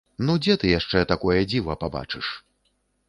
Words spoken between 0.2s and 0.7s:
Ну дзе